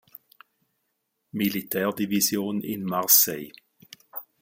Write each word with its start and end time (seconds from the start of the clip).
Militärdivision 1.33 2.61
in 2.61 2.81
Marseille. 2.83 3.51